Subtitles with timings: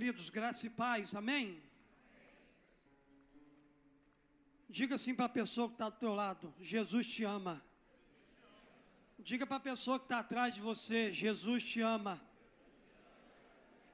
[0.00, 1.62] Queridos, graça e paz, amém?
[4.66, 7.62] Diga assim para a pessoa que está do teu lado: Jesus te ama.
[9.18, 12.18] Diga para a pessoa que está atrás de você: Jesus te ama.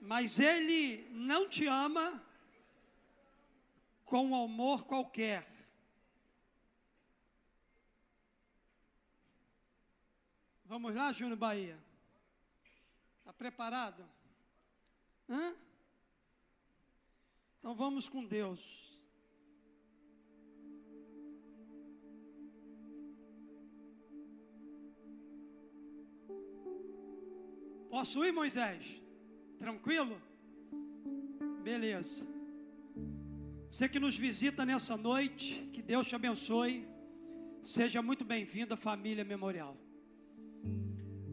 [0.01, 2.25] Mas Ele não te ama
[4.05, 5.45] com um amor qualquer.
[10.67, 11.77] Vamos lá, Júnior Bahia?
[13.19, 14.09] Está preparado?
[15.29, 15.66] Hã?
[17.67, 18.61] Então vamos com Deus.
[27.91, 29.03] Posso ir, Moisés?
[29.59, 30.23] Tranquilo?
[31.65, 32.25] Beleza.
[33.69, 36.87] Você que nos visita nessa noite, que Deus te abençoe.
[37.65, 39.77] Seja muito bem-vindo à família Memorial.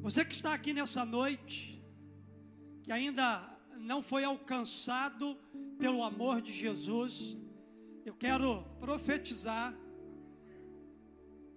[0.02, 1.80] Você que está aqui nessa noite,
[2.82, 5.38] que ainda não foi alcançado
[5.78, 7.38] pelo amor de Jesus,
[8.06, 9.76] eu quero profetizar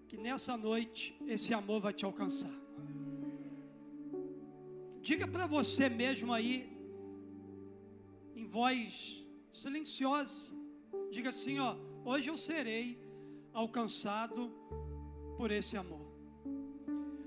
[0.08, 2.54] que nessa noite esse amor vai te alcançar.
[5.00, 6.76] Diga para você mesmo aí,
[8.34, 10.54] em voz silenciosa,
[11.10, 13.00] diga assim: ó, hoje eu serei
[13.52, 14.52] alcançado
[15.36, 16.06] por esse amor.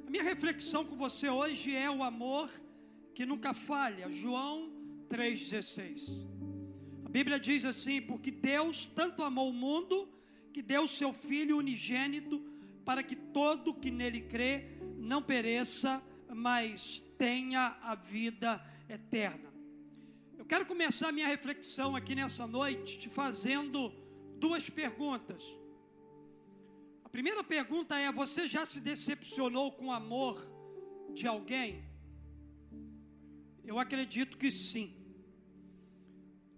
[0.05, 2.49] A minha reflexão com você hoje é o amor
[3.13, 4.09] que nunca falha.
[4.09, 4.68] João
[5.09, 6.29] 3,16.
[7.03, 10.07] A Bíblia diz assim: Porque Deus tanto amou o mundo,
[10.53, 12.39] que deu seu Filho unigênito,
[12.85, 14.65] para que todo que nele crê
[14.97, 19.51] não pereça, mas tenha a vida eterna.
[20.37, 23.91] Eu quero começar minha reflexão aqui nessa noite te fazendo
[24.37, 25.43] duas perguntas.
[27.03, 30.39] A primeira pergunta é: você já se decepcionou com o amor
[31.11, 31.83] de alguém?
[33.65, 34.98] Eu acredito que sim.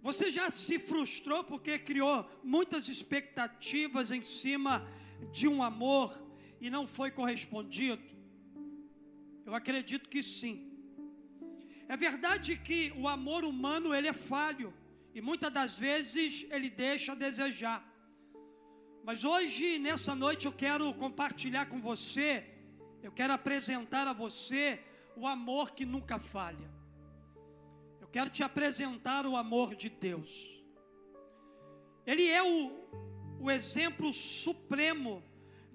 [0.02, 4.84] Você já se frustrou porque criou muitas expectativas em cima
[5.30, 6.20] de um amor
[6.60, 8.02] e não foi correspondido?
[9.46, 10.72] Eu acredito que sim.
[11.88, 14.74] É verdade que o amor humano ele é falho
[15.14, 17.80] e muitas das vezes ele deixa a desejar.
[19.04, 22.44] Mas hoje, nessa noite, eu quero compartilhar com você,
[23.02, 24.80] eu quero apresentar a você
[25.16, 26.81] o amor que nunca falha.
[28.12, 30.30] Quero te apresentar o amor de Deus.
[32.06, 32.70] Ele é o,
[33.40, 35.22] o exemplo supremo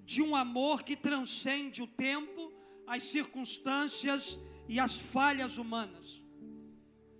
[0.04, 2.52] de um amor que transcende o tempo
[2.86, 6.22] as circunstâncias e as falhas humanas.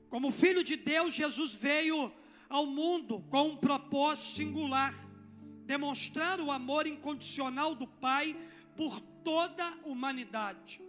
[0.09, 2.13] Como filho de Deus, Jesus veio
[2.49, 4.95] ao mundo com um propósito singular:
[5.67, 8.37] demonstrar o amor incondicional do Pai
[8.77, 10.81] por toda a humanidade.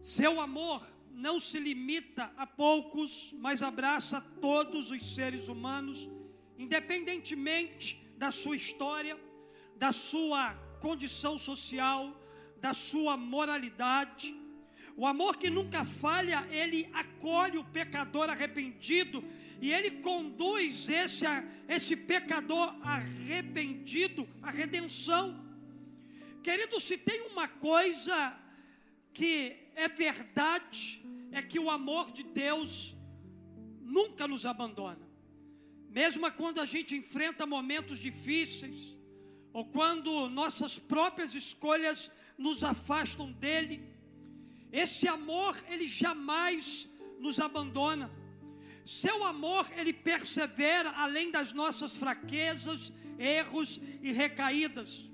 [0.00, 6.08] Seu amor não se limita a poucos, mas abraça todos os seres humanos,
[6.58, 9.18] independentemente da sua história,
[9.76, 12.14] da sua condição social,
[12.60, 14.36] da sua moralidade.
[14.94, 19.24] O amor que nunca falha, ele acolhe o pecador arrependido
[19.60, 21.24] e ele conduz esse,
[21.66, 25.42] esse pecador arrependido à redenção.
[26.42, 28.38] Querido, se tem uma coisa
[29.14, 32.96] que é verdade, é que o amor de Deus
[33.80, 35.06] nunca nos abandona.
[35.88, 38.96] Mesmo quando a gente enfrenta momentos difíceis,
[39.52, 43.82] ou quando nossas próprias escolhas nos afastam dele.
[44.70, 46.86] Esse amor, ele jamais
[47.18, 48.10] nos abandona.
[48.84, 55.10] Seu amor, ele persevera além das nossas fraquezas, erros e recaídas.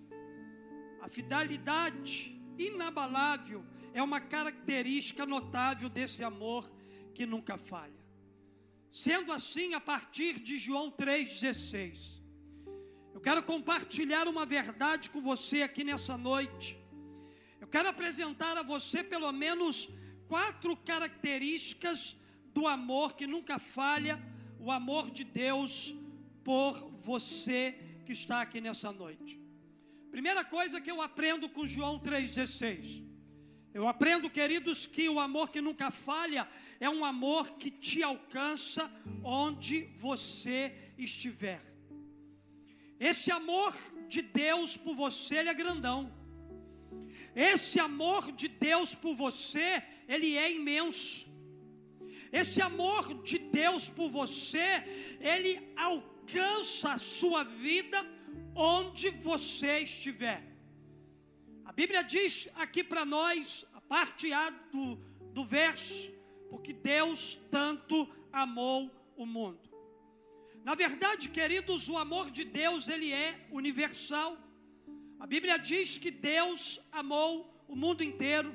[1.01, 3.65] A fidelidade inabalável
[3.95, 6.71] é uma característica notável desse amor
[7.15, 8.03] que nunca falha.
[8.91, 12.21] Sendo assim, a partir de João 3,16,
[13.15, 16.83] eu quero compartilhar uma verdade com você aqui nessa noite
[17.63, 19.89] eu quero apresentar a você pelo menos
[20.27, 22.17] quatro características
[22.53, 24.21] do amor que nunca falha,
[24.59, 25.95] o amor de Deus
[26.43, 29.41] por você que está aqui nessa noite.
[30.11, 33.05] Primeira coisa que eu aprendo com João 3,16.
[33.75, 36.47] Eu aprendo, queridos, que o amor que nunca falha
[36.79, 38.93] é um amor que te alcança
[39.25, 41.63] onde você estiver.
[43.01, 43.75] Esse amor
[44.09, 46.13] de Deus por você, ele é grandão.
[47.35, 51.27] Esse amor de Deus por você, ele é imenso.
[52.31, 54.85] Esse amor de Deus por você,
[55.19, 58.05] ele alcança a sua vida
[58.55, 60.52] onde você estiver.
[61.65, 64.97] A Bíblia diz aqui para nós, a parte A do,
[65.33, 66.13] do verso,
[66.51, 69.71] porque Deus tanto amou o mundo.
[70.65, 74.37] Na verdade, queridos, o amor de Deus, ele é universal.
[75.19, 78.55] A Bíblia diz que Deus amou o mundo inteiro.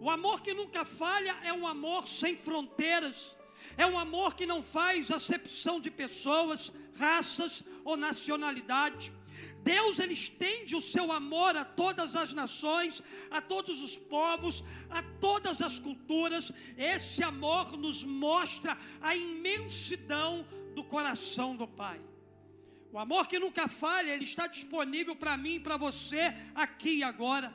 [0.00, 3.36] O amor que nunca falha é um amor sem fronteiras.
[3.76, 9.12] É um amor que não faz acepção de pessoas, raças ou nacionalidade.
[9.62, 15.02] Deus ele estende o seu amor a todas as nações, a todos os povos, a
[15.20, 16.52] todas as culturas.
[16.76, 22.00] Esse amor nos mostra a imensidão do coração do Pai.
[22.92, 27.02] O amor que nunca falha, ele está disponível para mim e para você aqui e
[27.02, 27.54] agora.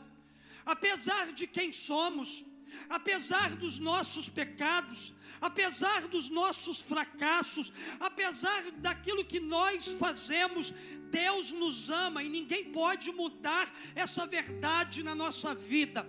[0.66, 2.44] Apesar de quem somos,
[2.90, 10.74] apesar dos nossos pecados, apesar dos nossos fracassos, apesar daquilo que nós fazemos,
[11.10, 16.08] Deus nos ama e ninguém pode mudar essa verdade na nossa vida.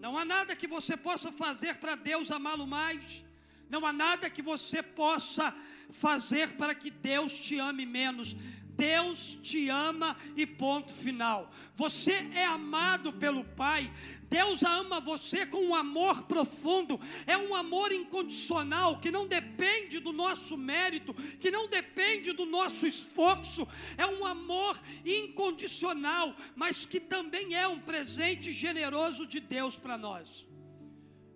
[0.00, 3.24] Não há nada que você possa fazer para Deus amá-lo mais.
[3.68, 5.54] Não há nada que você possa
[5.90, 8.36] fazer para que Deus te ame menos.
[8.78, 11.50] Deus te ama e ponto final.
[11.74, 13.92] Você é amado pelo Pai.
[14.30, 20.12] Deus ama você com um amor profundo, é um amor incondicional que não depende do
[20.12, 23.66] nosso mérito, que não depende do nosso esforço,
[23.96, 30.46] é um amor incondicional, mas que também é um presente generoso de Deus para nós.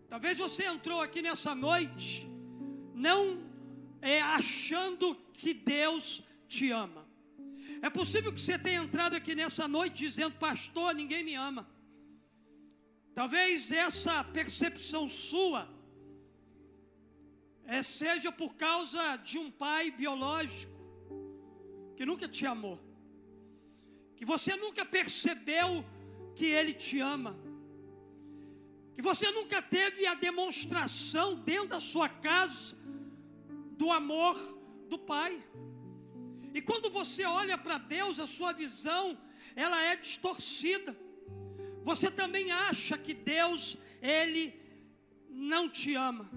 [0.08, 2.30] Talvez você entrou aqui nessa noite
[2.94, 3.42] não
[4.00, 7.11] é, achando que Deus te ama.
[7.86, 11.62] É possível que você tenha entrado aqui nessa noite dizendo, pastor, ninguém me ama.
[13.12, 15.68] Talvez essa percepção sua
[17.64, 20.72] é, seja por causa de um pai biológico
[21.96, 22.78] que nunca te amou,
[24.16, 25.84] que você nunca percebeu
[26.36, 27.36] que ele te ama,
[28.94, 32.76] que você nunca teve a demonstração dentro da sua casa
[33.76, 34.36] do amor
[34.88, 35.32] do pai.
[36.54, 39.18] E quando você olha para Deus, a sua visão,
[39.56, 40.96] ela é distorcida.
[41.84, 44.54] Você também acha que Deus, ele
[45.28, 46.30] não te ama.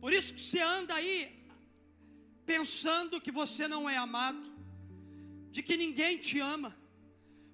[0.00, 1.46] Por isso que você anda aí
[2.46, 4.50] pensando que você não é amado,
[5.50, 6.76] de que ninguém te ama.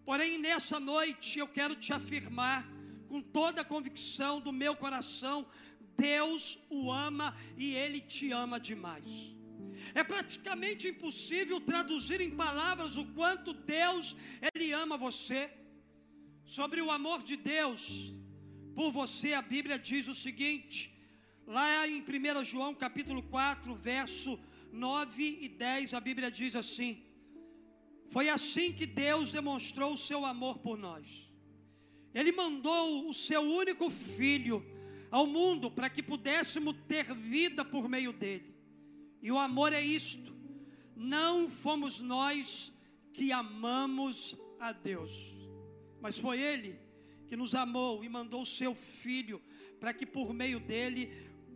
[0.04, 2.68] Porém, nessa noite eu quero te afirmar
[3.08, 5.46] com toda a convicção do meu coração,
[5.96, 9.33] Deus o ama e ele te ama demais.
[9.92, 14.16] É praticamente impossível traduzir em palavras o quanto Deus
[14.54, 15.50] ele ama você.
[16.44, 18.12] Sobre o amor de Deus
[18.74, 20.92] por você, a Bíblia diz o seguinte,
[21.46, 24.38] lá em 1 João capítulo 4, verso
[24.72, 27.02] 9 e 10, a Bíblia diz assim:
[28.08, 31.30] Foi assim que Deus demonstrou o seu amor por nós.
[32.12, 34.64] Ele mandou o seu único filho
[35.10, 38.53] ao mundo para que pudéssemos ter vida por meio dele.
[39.24, 40.36] E o amor é isto:
[40.94, 42.70] não fomos nós
[43.10, 45.12] que amamos a Deus,
[45.98, 46.78] mas foi Ele
[47.26, 49.40] que nos amou e mandou o seu Filho
[49.80, 51.10] para que por meio dele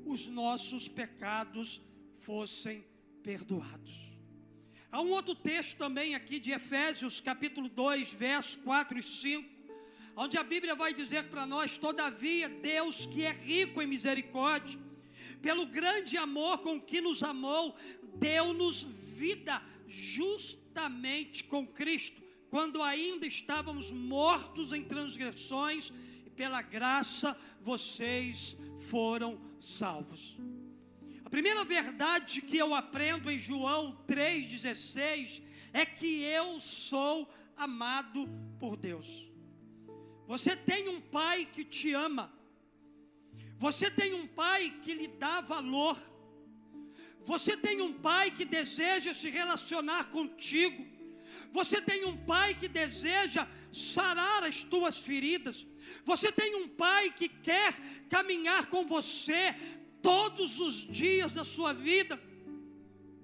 [0.06, 1.79] os nossos pecados
[2.17, 2.82] fossem
[3.23, 4.17] perdoados.
[4.91, 9.47] Há um outro texto também aqui de Efésios, capítulo 2, versos 4 e 5,
[10.17, 14.88] onde a Bíblia vai dizer para nós: todavia, Deus que é rico em misericórdia,
[15.38, 17.76] pelo grande amor com que nos amou,
[18.14, 25.92] deu-nos vida justamente com Cristo, quando ainda estávamos mortos em transgressões,
[26.26, 30.37] e pela graça vocês foram salvos.
[31.25, 35.42] A primeira verdade que eu aprendo em João 3,16
[35.73, 38.28] é que eu sou amado
[38.59, 39.28] por Deus.
[40.26, 42.33] Você tem um pai que te ama.
[43.59, 46.00] Você tem um pai que lhe dá valor.
[47.25, 50.87] Você tem um pai que deseja se relacionar contigo.
[51.53, 55.67] Você tem um pai que deseja sarar as tuas feridas.
[56.05, 57.75] Você tem um pai que quer
[58.09, 59.55] caminhar com você
[60.00, 62.19] todos os dias da sua vida.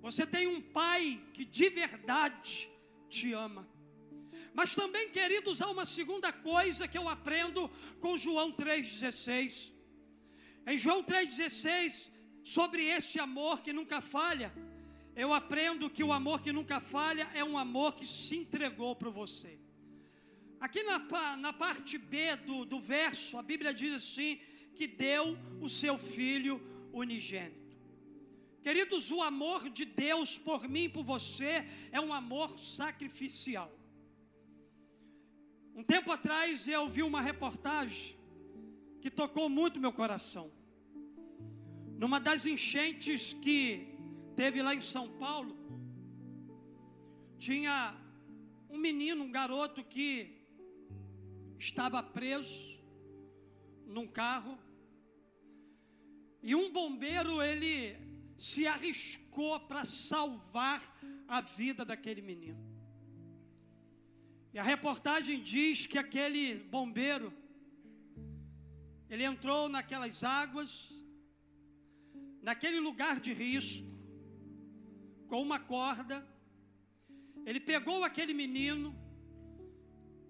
[0.02, 2.68] Você tem um pai que de verdade
[3.08, 3.68] te ama.
[4.52, 9.73] Mas também, queridos, há uma segunda coisa que eu aprendo com João 3,16.
[10.66, 12.10] Em João 3,16,
[12.42, 14.52] sobre este amor que nunca falha,
[15.14, 19.10] eu aprendo que o amor que nunca falha é um amor que se entregou para
[19.10, 19.58] você.
[20.58, 24.40] Aqui na, na parte B do, do verso, a Bíblia diz assim:
[24.74, 26.60] que deu o seu filho
[26.92, 27.76] unigênito.
[28.62, 33.70] Queridos, o amor de Deus por mim e por você é um amor sacrificial.
[35.74, 38.16] Um tempo atrás eu vi uma reportagem
[39.04, 40.50] que tocou muito meu coração.
[41.98, 43.98] Numa das enchentes que
[44.34, 45.54] teve lá em São Paulo,
[47.38, 47.94] tinha
[48.70, 50.08] um menino, um garoto que
[51.58, 52.82] estava preso
[53.84, 54.58] num carro
[56.42, 57.98] e um bombeiro ele
[58.38, 60.80] se arriscou para salvar
[61.28, 62.64] a vida daquele menino.
[64.54, 67.43] E a reportagem diz que aquele bombeiro
[69.08, 70.92] ele entrou naquelas águas,
[72.42, 73.86] naquele lugar de risco,
[75.28, 76.26] com uma corda.
[77.46, 78.94] Ele pegou aquele menino,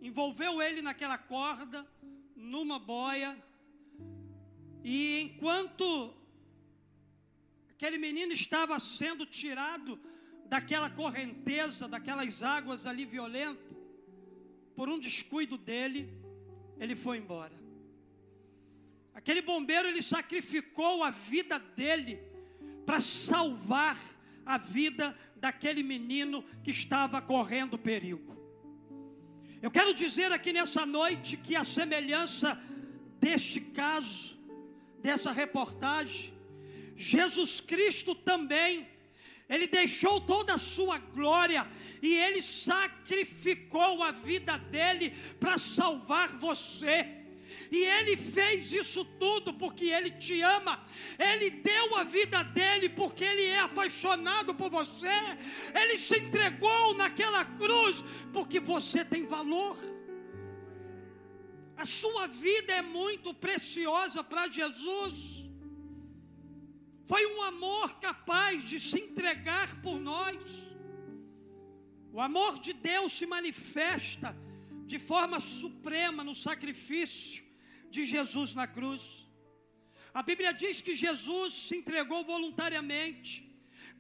[0.03, 1.87] envolveu ele naquela corda,
[2.37, 3.37] numa boia,
[4.83, 6.13] e enquanto
[7.71, 9.99] aquele menino estava sendo tirado
[10.47, 13.65] daquela correnteza, daquelas águas ali violentas,
[14.77, 16.13] por um descuido dele,
[16.79, 17.64] ele foi embora.
[19.15, 22.21] Aquele bombeiro ele sacrificou a vida dele
[22.85, 23.97] para salvar
[24.45, 28.35] a vida daquele menino que estava correndo perigo.
[29.63, 32.61] Eu quero dizer aqui nessa noite que a semelhança
[33.19, 34.39] deste caso,
[35.01, 36.35] dessa reportagem,
[36.95, 38.87] Jesus Cristo também,
[39.49, 41.67] ele deixou toda a sua glória
[42.03, 47.24] e ele sacrificou a vida dele para salvar você.
[47.71, 50.85] E Ele fez isso tudo porque Ele te ama.
[51.19, 55.07] Ele deu a vida dele porque Ele é apaixonado por você.
[55.75, 59.77] Ele se entregou naquela cruz porque você tem valor.
[61.77, 65.45] A sua vida é muito preciosa para Jesus.
[67.07, 70.65] Foi um amor capaz de se entregar por nós.
[72.13, 74.37] O amor de Deus se manifesta
[74.87, 77.44] de forma suprema no sacrifício
[77.95, 79.03] de Jesus na cruz.
[80.13, 83.31] A Bíblia diz que Jesus se entregou voluntariamente,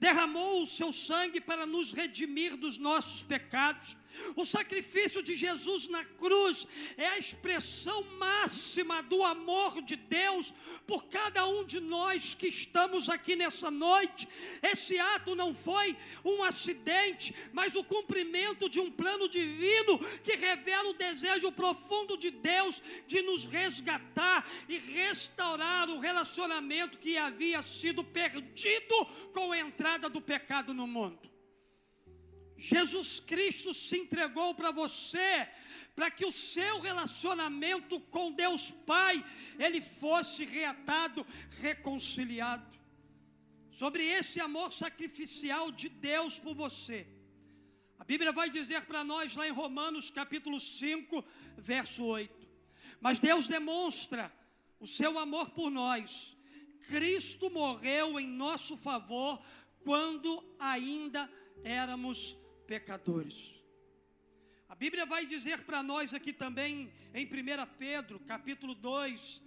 [0.06, 3.96] derramou o seu sangue para nos redimir dos nossos pecados
[4.36, 6.66] o sacrifício de Jesus na cruz
[6.96, 10.52] é a expressão máxima do amor de Deus
[10.86, 14.28] por cada um de nós que estamos aqui nessa noite.
[14.62, 20.90] Esse ato não foi um acidente, mas o cumprimento de um plano divino que revela
[20.90, 28.02] o desejo profundo de Deus de nos resgatar e restaurar o relacionamento que havia sido
[28.02, 31.33] perdido com a entrada do pecado no mundo.
[32.56, 35.48] Jesus Cristo se entregou para você,
[35.94, 39.24] para que o seu relacionamento com Deus Pai,
[39.58, 41.26] ele fosse reatado,
[41.60, 42.76] reconciliado.
[43.70, 47.06] Sobre esse amor sacrificial de Deus por você.
[47.98, 51.24] A Bíblia vai dizer para nós lá em Romanos capítulo 5,
[51.56, 52.48] verso 8.
[53.00, 54.32] Mas Deus demonstra
[54.78, 56.36] o seu amor por nós.
[56.88, 59.42] Cristo morreu em nosso favor
[59.82, 61.30] quando ainda
[61.62, 63.54] éramos pecadores.
[64.68, 67.28] A Bíblia vai dizer para nós aqui também, em 1
[67.78, 69.42] Pedro, capítulo 2,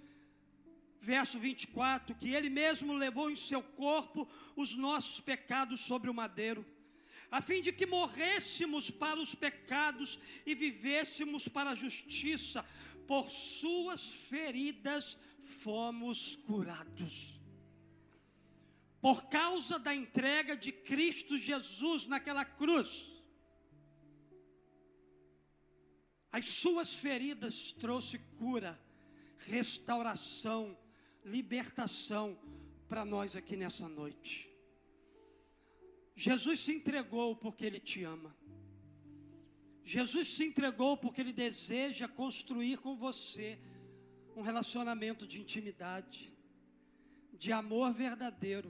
[1.02, 6.66] verso 24, que Ele mesmo levou em seu corpo os nossos pecados sobre o madeiro,
[7.30, 12.66] a fim de que morrêssemos para os pecados e vivêssemos para a justiça,
[13.06, 17.37] por Suas feridas fomos curados
[19.08, 23.10] por causa da entrega de Cristo Jesus naquela cruz,
[26.30, 28.78] as suas feridas trouxe cura,
[29.38, 30.78] restauração,
[31.24, 32.38] libertação
[32.90, 34.54] para nós aqui nessa noite.
[36.14, 38.36] Jesus se entregou porque Ele te ama.
[39.86, 43.58] Jesus se entregou porque Ele deseja construir com você
[44.36, 46.30] um relacionamento de intimidade,
[47.32, 48.70] de amor verdadeiro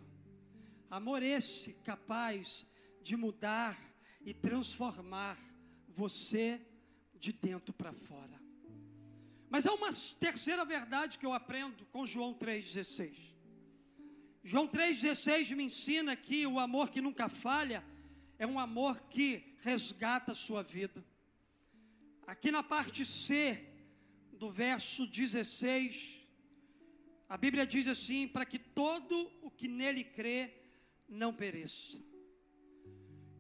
[0.90, 2.66] Amor esse capaz
[3.02, 3.78] de mudar
[4.22, 5.38] e transformar
[5.88, 6.62] você
[7.14, 8.42] de dentro para fora.
[9.50, 13.36] Mas há uma terceira verdade que eu aprendo com João 3,16.
[14.42, 17.84] João 3,16 me ensina que o amor que nunca falha
[18.40, 21.04] é um amor que resgata a sua vida.
[22.26, 23.68] Aqui na parte C
[24.32, 26.18] do verso 16,
[27.28, 30.67] a Bíblia diz assim: para que todo o que nele crê
[31.08, 31.98] não pereça.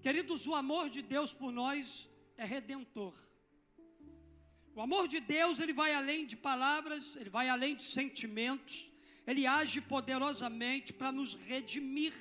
[0.02, 3.14] Queridos, o amor de Deus por nós é redentor.
[4.76, 8.92] O amor de Deus, ele vai além de palavras, ele vai além de sentimentos,
[9.26, 12.14] ele age poderosamente para nos redimir.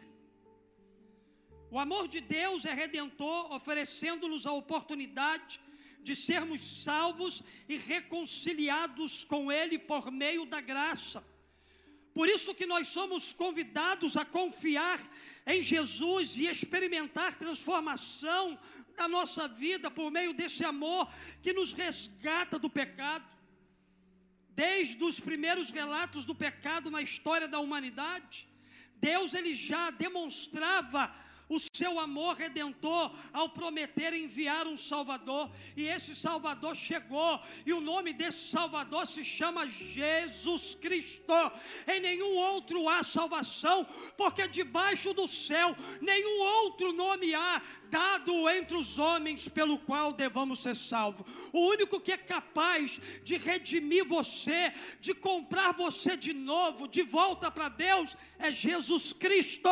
[1.70, 5.60] O amor de Deus é redentor, oferecendo-nos a oportunidade
[6.02, 11.24] de sermos salvos e reconciliados com Ele por meio da graça
[12.16, 14.99] Por isso que nós somos convidados a confiar
[15.46, 18.58] em Jesus e experimentar transformação
[18.96, 23.28] da nossa vida por meio desse amor que nos resgata do pecado.
[24.49, 28.49] Desde os primeiros relatos do pecado na história da humanidade,
[28.94, 31.14] Deus ele já demonstrava
[31.48, 37.80] o seu amor redentor ao prometer enviar um Salvador, e esse Salvador chegou, e o
[37.80, 41.32] nome desse Salvador se chama Jesus Cristo.
[41.86, 43.86] Em nenhum outro há salvação,
[44.16, 50.60] porque debaixo do céu nenhum outro nome há dado entre os homens pelo qual devamos
[50.60, 51.26] ser salvos.
[51.52, 57.50] O único que é capaz de redimir você, de comprar você de novo, de volta
[57.50, 59.70] para Deus, é Jesus Cristo.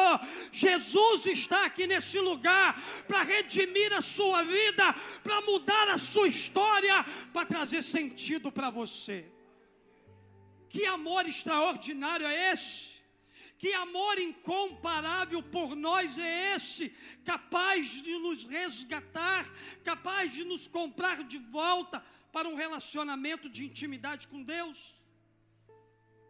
[0.53, 4.93] Jesus está aqui nesse lugar para redimir a sua vida,
[5.23, 9.31] para mudar a sua história, para trazer sentido para você.
[10.69, 12.95] Que amor extraordinário é esse?
[13.59, 16.91] Que amor incomparável por nós é esse,
[17.25, 19.47] capaz de nos resgatar,
[19.83, 25.01] capaz de nos comprar de volta para um relacionamento de intimidade com Deus?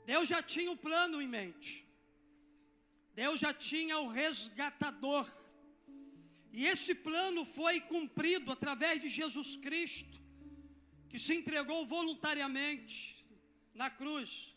[0.05, 1.84] Deus já tinha um plano em mente.
[3.15, 5.27] Deus já tinha o resgatador.
[6.53, 10.21] E esse plano foi cumprido através de Jesus Cristo,
[11.09, 13.25] que se entregou voluntariamente
[13.75, 14.55] na cruz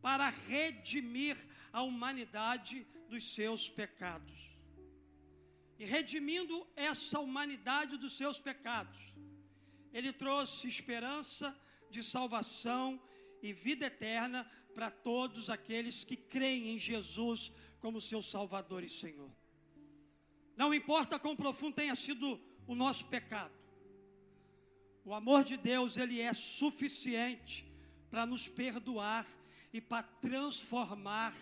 [0.00, 1.36] para redimir
[1.72, 4.50] a humanidade dos seus pecados.
[5.78, 8.98] E redimindo essa humanidade dos seus pecados,
[9.92, 11.58] ele trouxe esperança
[11.90, 13.00] de salvação
[13.42, 19.30] e vida eterna para todos aqueles que creem em Jesus como seu Salvador e Senhor.
[20.56, 23.60] Não importa quão profundo tenha sido o nosso pecado,
[25.04, 27.66] o amor de Deus, ele é suficiente
[28.10, 29.26] para nos perdoar
[29.72, 31.34] e para transformar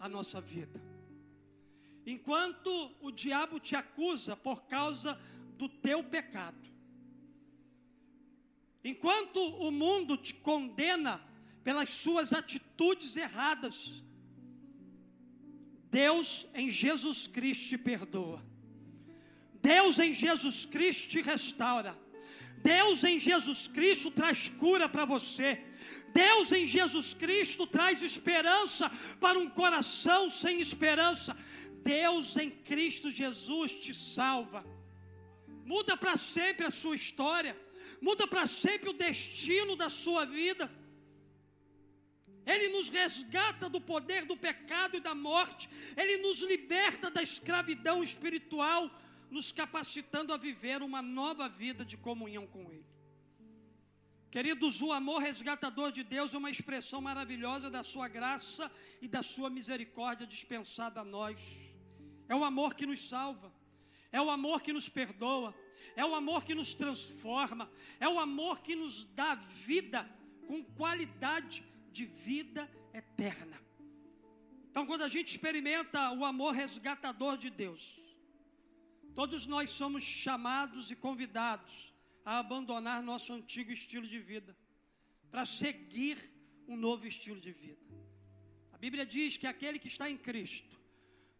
[0.00, 0.82] a nossa vida.
[2.06, 5.20] Enquanto o diabo te acusa por causa
[5.56, 6.58] do teu pecado,
[8.82, 11.22] enquanto o mundo te condena
[11.62, 14.02] pelas suas atitudes erradas,
[15.92, 18.42] Deus em Jesus Cristo te perdoa.
[19.60, 21.94] Deus em Jesus Cristo te restaura.
[22.62, 25.60] Deus em Jesus Cristo traz cura para você.
[26.14, 31.36] Deus em Jesus Cristo traz esperança para um coração sem esperança.
[31.84, 34.64] Deus em Cristo Jesus te salva.
[35.66, 37.54] Muda para sempre a sua história.
[38.00, 40.72] Muda para sempre o destino da sua vida.
[42.46, 45.68] Ele nos resgata do poder do pecado e da morte.
[45.96, 48.90] Ele nos liberta da escravidão espiritual,
[49.30, 52.92] nos capacitando a viver uma nova vida de comunhão com Ele.
[54.30, 59.22] Queridos, o amor resgatador de Deus é uma expressão maravilhosa da sua graça e da
[59.22, 61.38] sua misericórdia dispensada a nós.
[62.28, 63.52] É o amor que nos salva,
[64.10, 65.54] é o amor que nos perdoa,
[65.94, 70.10] é o amor que nos transforma, é o amor que nos dá vida
[70.46, 73.60] com qualidade de vida eterna.
[74.70, 78.00] Então, quando a gente experimenta o amor resgatador de Deus,
[79.14, 81.92] todos nós somos chamados e convidados
[82.24, 84.56] a abandonar nosso antigo estilo de vida,
[85.30, 86.18] para seguir
[86.66, 87.82] um novo estilo de vida.
[88.72, 90.80] A Bíblia diz que aquele que está em Cristo,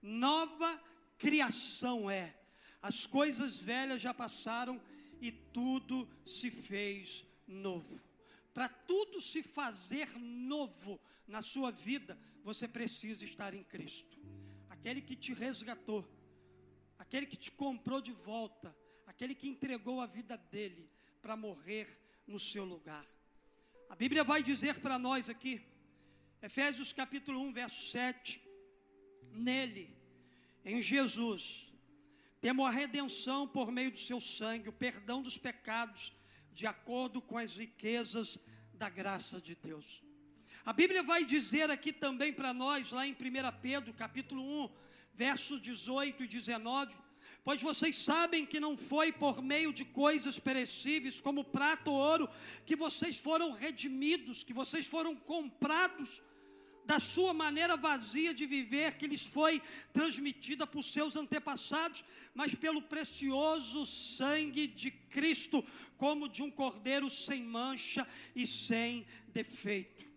[0.00, 0.80] nova
[1.16, 2.36] criação é.
[2.80, 4.80] As coisas velhas já passaram
[5.20, 8.11] e tudo se fez novo.
[8.52, 14.18] Para tudo se fazer novo na sua vida, você precisa estar em Cristo.
[14.68, 16.06] Aquele que te resgatou,
[16.98, 21.88] aquele que te comprou de volta, aquele que entregou a vida dele para morrer
[22.26, 23.06] no seu lugar.
[23.88, 25.62] A Bíblia vai dizer para nós aqui,
[26.40, 28.42] Efésios capítulo 1, verso 7,
[29.30, 29.96] nele,
[30.64, 31.72] em Jesus,
[32.40, 36.12] temos a redenção por meio do seu sangue, o perdão dos pecados,
[36.52, 38.38] de acordo com as riquezas
[38.74, 40.02] da graça de Deus.
[40.64, 43.16] A Bíblia vai dizer aqui também para nós, lá em 1
[43.60, 44.70] Pedro, capítulo 1,
[45.14, 46.94] versos 18 e 19,
[47.44, 52.28] Pois vocês sabem que não foi por meio de coisas perecíveis, como prata ou ouro,
[52.64, 56.22] que vocês foram redimidos, que vocês foram comprados
[56.84, 62.82] da sua maneira vazia de viver, que lhes foi transmitida por seus antepassados, mas pelo
[62.82, 65.64] precioso sangue de Cristo,
[65.96, 70.11] como de um cordeiro sem mancha e sem defeito.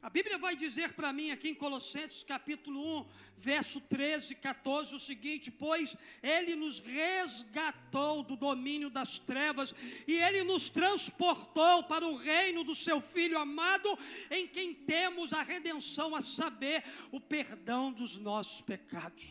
[0.00, 3.06] A Bíblia vai dizer para mim aqui em Colossenses capítulo 1,
[3.36, 9.74] verso 13 e 14 o seguinte: Pois Ele nos resgatou do domínio das trevas
[10.06, 13.98] e Ele nos transportou para o reino do Seu Filho amado,
[14.30, 19.26] em quem temos a redenção, a saber, o perdão dos nossos pecados.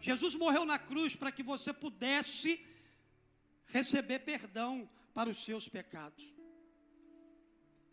[0.00, 2.60] Jesus morreu na cruz para que você pudesse
[3.66, 6.41] receber perdão para os seus pecados.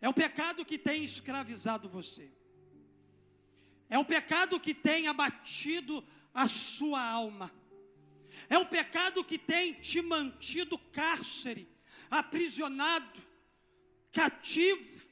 [0.02, 2.32] É o pecado que tem escravizado você.
[3.90, 7.52] É o pecado que tem abatido a sua alma.
[8.50, 11.68] É o pecado que tem te mantido cárcere,
[12.10, 13.22] aprisionado,
[14.12, 15.08] cativo.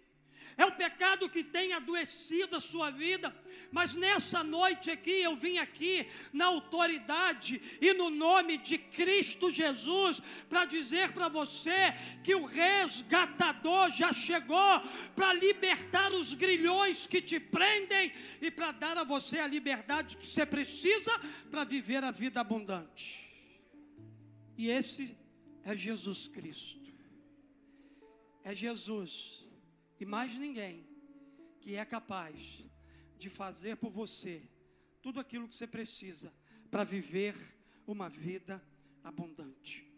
[0.55, 3.35] É o pecado que tem adoecido a sua vida
[3.71, 10.21] mas nessa noite aqui, eu vim aqui na autoridade e no nome de Cristo Jesus
[10.49, 11.93] para dizer para você
[12.23, 14.81] que o resgatador já chegou
[15.15, 20.25] para libertar os grilhões que te prendem e para dar a você a liberdade que
[20.25, 21.11] você precisa
[21.51, 23.27] para viver a vida abundante.
[24.57, 25.15] E esse
[25.63, 26.87] é Jesus Cristo.
[28.43, 29.45] É Jesus
[29.99, 30.87] e mais ninguém
[31.59, 32.63] que é capaz
[33.17, 34.41] de fazer por você
[35.01, 36.33] tudo aquilo que você precisa
[36.69, 37.35] para viver
[37.85, 38.61] uma vida
[39.03, 39.89] abundante.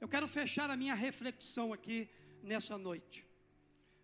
[0.00, 2.08] Eu quero fechar a minha reflexão aqui
[2.42, 3.26] nessa noite,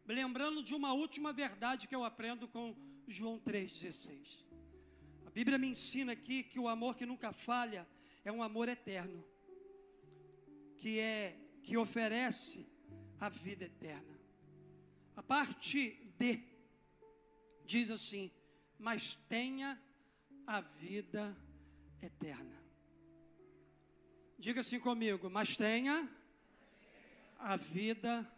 [0.06, 4.44] lembrando de uma última verdade que eu aprendo com João 3,16.
[5.26, 7.86] A Bíblia me ensina aqui que o amor que nunca falha
[8.24, 9.24] é um amor eterno,
[10.76, 12.66] que é que oferece
[13.18, 14.20] a vida eterna.
[15.16, 16.42] A parte D
[17.64, 18.30] diz assim:
[18.78, 19.80] mas tenha
[20.46, 21.36] a vida
[22.02, 22.62] eterna.
[24.38, 26.08] Diga assim comigo, mas tenha
[27.38, 28.30] a vida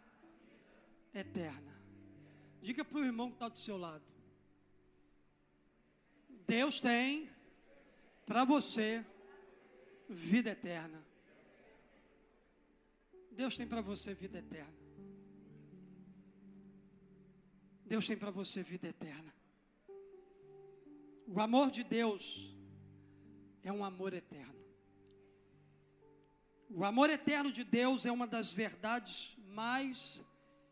[1.12, 1.74] eterna.
[2.60, 4.04] Diga para o irmão que está do seu lado.
[6.46, 7.28] Deus tem
[8.24, 9.04] para você
[10.08, 11.04] vida eterna.
[13.32, 14.74] Deus tem para você vida eterna.
[17.84, 19.32] Deus tem para você vida eterna.
[21.28, 22.54] O amor de Deus
[23.64, 24.54] é um amor eterno.
[26.70, 30.22] O amor eterno de Deus é uma das verdades mais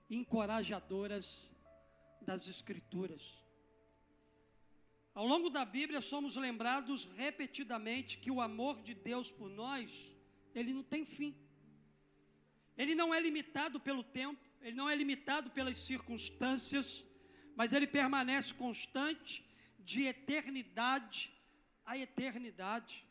[0.09, 1.53] encorajadoras
[2.23, 3.45] das Escrituras.
[5.13, 10.09] Ao longo da Bíblia somos lembrados repetidamente que o amor de Deus por nós,
[10.55, 11.37] ele não tem fim.
[12.77, 17.05] Ele não é limitado pelo tempo, ele não é limitado pelas circunstâncias,
[17.57, 19.45] mas ele permanece constante
[19.85, 21.35] de eternidade
[21.85, 23.05] a eternidade.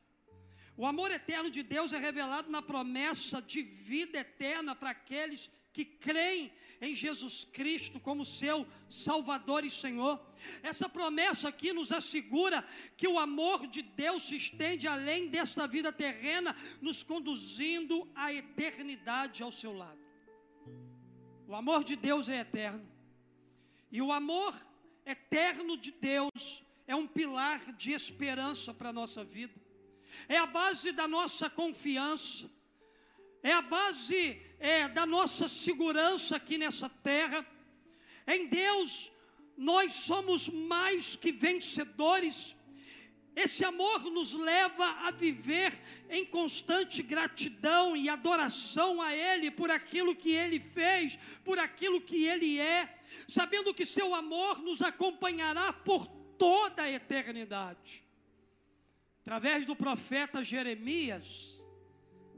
[0.75, 5.85] O amor eterno de Deus é revelado na promessa de vida eterna para aqueles que
[5.85, 10.19] creem em Jesus Cristo como seu Salvador e Senhor.
[10.63, 15.91] Essa promessa aqui nos assegura que o amor de Deus se estende além dessa vida
[15.91, 20.01] terrena, nos conduzindo à eternidade ao seu lado.
[21.47, 22.91] O amor de Deus é eterno.
[23.91, 24.55] E o amor
[25.05, 29.53] eterno de Deus é um pilar de esperança para a nossa vida,
[30.27, 32.49] é a base da nossa confiança,
[33.41, 37.45] é a base é, da nossa segurança aqui nessa terra.
[38.25, 39.11] Em Deus,
[39.57, 42.55] nós somos mais que vencedores.
[43.35, 45.73] Esse amor nos leva a viver
[46.09, 52.25] em constante gratidão e adoração a Ele por aquilo que Ele fez, por aquilo que
[52.25, 58.03] Ele é, sabendo que Seu amor nos acompanhará por toda a eternidade.
[59.21, 61.61] Através do profeta Jeremias,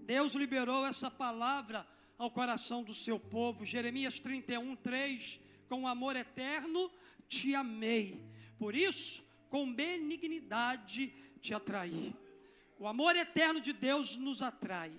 [0.05, 3.65] Deus liberou essa palavra ao coração do seu povo.
[3.65, 6.91] Jeremias 31, 3: Com amor eterno
[7.27, 8.23] te amei,
[8.57, 12.13] por isso, com benignidade te atraí.
[12.77, 14.91] O amor eterno de Deus nos atrai.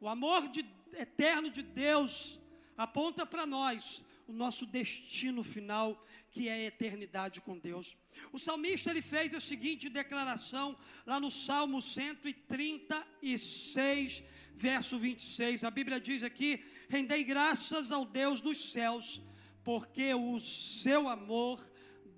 [0.00, 2.38] O amor de, eterno de Deus
[2.76, 7.96] aponta para nós o nosso destino final, que é a eternidade com Deus.
[8.32, 14.20] O salmista ele fez a seguinte declaração lá no Salmo 136,
[14.52, 15.62] verso 26.
[15.62, 19.22] A Bíblia diz aqui: Rendei graças ao Deus dos céus,
[19.62, 21.64] porque o seu amor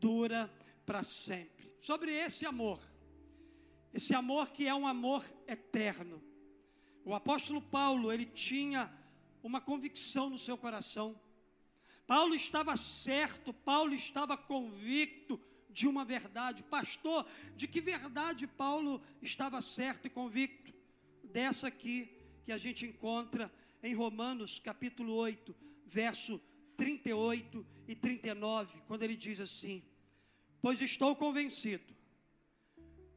[0.01, 0.51] dura
[0.87, 1.71] para sempre.
[1.79, 2.81] Sobre esse amor,
[3.93, 6.25] esse amor que é um amor eterno.
[7.05, 8.91] O apóstolo Paulo, ele tinha
[9.43, 11.21] uma convicção no seu coração
[12.07, 16.63] Paulo estava certo, Paulo estava convicto de uma verdade.
[16.63, 20.73] Pastor, de que verdade Paulo estava certo e convicto?
[21.25, 26.41] Dessa aqui que a gente encontra em Romanos capítulo 8, verso
[26.77, 29.83] 38 e 39, quando ele diz assim:
[30.63, 31.95] Pois estou convencido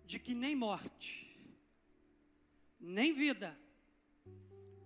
[0.03, 1.27] de que nem morte,
[2.79, 3.57] nem vida,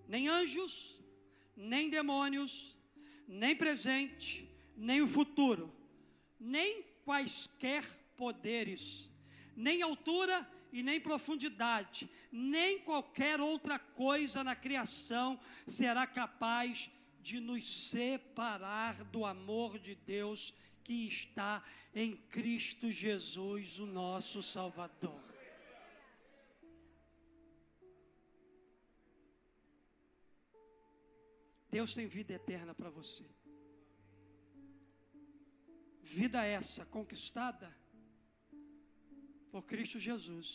[0.08, 1.02] nem anjos,
[1.56, 2.78] nem demônios,
[3.28, 5.74] nem presente, nem o futuro,
[6.40, 7.84] nem quaisquer
[8.16, 9.10] poderes,
[9.56, 16.90] nem altura e nem profundidade, nem qualquer outra coisa na criação será capaz
[17.22, 21.64] de nos separar do amor de Deus que está
[21.96, 25.33] em Cristo Jesus, o nosso Salvador.
[31.76, 33.26] Deus tem vida eterna para você.
[36.18, 37.68] Vida essa conquistada
[39.52, 40.48] por Cristo Jesus,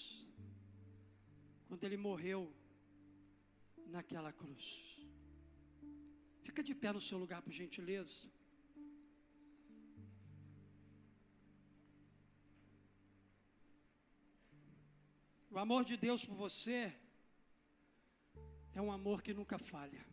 [1.66, 2.42] quando Ele morreu
[3.96, 4.64] naquela cruz.
[6.46, 8.31] Fica de pé no seu lugar, por gentileza.
[15.50, 16.81] O amor de Deus por você
[18.72, 20.07] é um amor que nunca falha.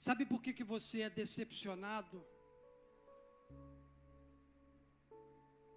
[0.00, 2.24] Sabe por que, que você é decepcionado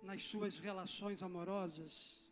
[0.02, 2.24] nas suas relações amorosas?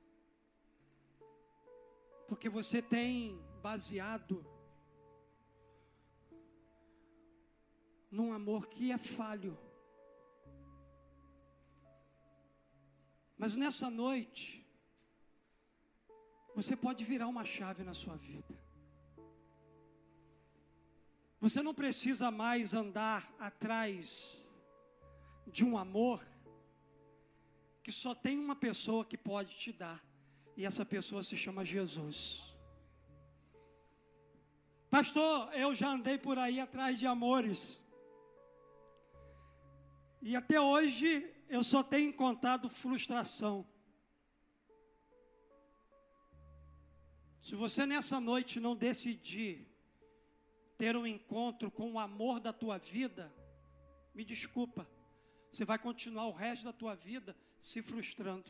[2.29, 4.45] Porque você tem baseado
[8.09, 9.59] num amor que é falho.
[13.37, 14.65] Mas nessa noite,
[16.55, 18.70] você pode virar uma chave na sua vida.
[21.41, 24.47] Você não precisa mais andar atrás
[25.47, 26.23] de um amor
[27.81, 30.05] que só tem uma pessoa que pode te dar,
[30.55, 32.43] e essa pessoa se chama Jesus.
[34.87, 37.83] Pastor, eu já andei por aí atrás de amores,
[40.21, 43.67] e até hoje eu só tenho encontrado frustração.
[47.41, 49.70] Se você nessa noite não decidir
[50.81, 53.31] ter um encontro com o amor da tua vida,
[54.15, 54.89] me desculpa,
[55.51, 58.49] você vai continuar o resto da tua vida se frustrando.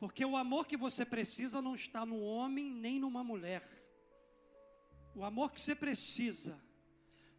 [0.00, 3.62] Porque o amor que você precisa não está no homem nem numa mulher.
[5.14, 6.60] O amor que você precisa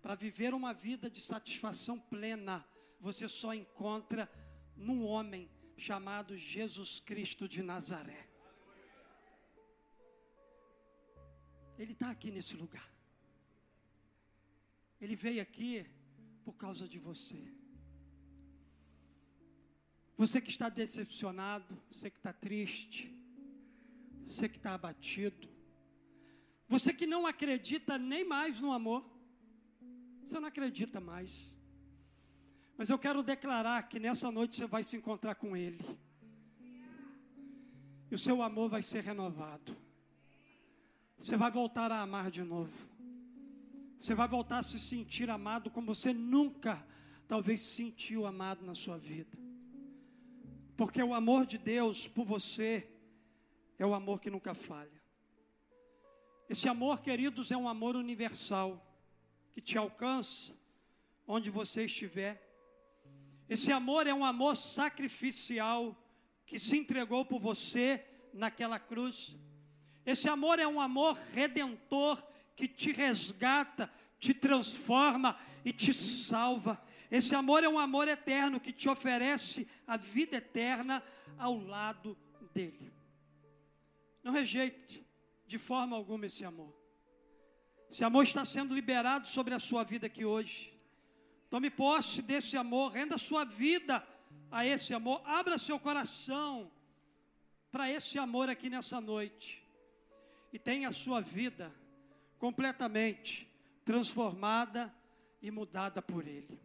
[0.01, 2.65] para viver uma vida de satisfação plena,
[2.97, 4.31] você só encontra
[4.73, 8.28] num homem chamado Jesus Cristo de Nazaré.
[11.79, 12.93] Ele está aqui nesse lugar.
[14.99, 15.85] Ele veio aqui
[16.43, 17.41] por causa de você.
[20.17, 23.17] Você que está decepcionado, você que está triste,
[24.21, 25.47] você que está abatido,
[26.67, 29.09] você que não acredita nem mais no amor,
[30.21, 31.55] você não acredita mais.
[32.77, 35.83] Mas eu quero declarar que nessa noite você vai se encontrar com Ele,
[38.11, 39.88] e o seu amor vai ser renovado.
[41.19, 42.87] Você vai voltar a amar de novo.
[43.99, 46.85] Você vai voltar a se sentir amado como você nunca,
[47.27, 49.37] talvez, se sentiu amado na sua vida.
[50.77, 52.89] Porque o amor de Deus por você
[53.77, 54.99] é o amor que nunca falha.
[56.49, 58.83] Esse amor, queridos, é um amor universal
[59.51, 60.57] que te alcança
[61.27, 62.41] onde você estiver.
[63.49, 65.95] Esse amor é um amor sacrificial
[66.45, 69.37] que se entregou por você naquela cruz.
[70.09, 72.19] Esse amor é um amor redentor
[72.55, 76.83] que te resgata, te transforma e te salva.
[77.11, 81.03] Esse amor é um amor eterno que te oferece a vida eterna
[81.37, 82.17] ao lado
[82.51, 82.91] dele.
[84.23, 85.05] Não rejeite
[85.45, 86.75] de forma alguma esse amor.
[87.87, 90.73] Esse amor está sendo liberado sobre a sua vida aqui hoje.
[91.51, 94.03] Tome posse desse amor, renda sua vida
[94.49, 96.71] a esse amor, abra seu coração
[97.69, 99.58] para esse amor aqui nessa noite
[100.51, 101.73] e tenha a sua vida
[102.37, 103.47] completamente
[103.83, 104.93] transformada
[105.41, 106.59] e mudada por Ele.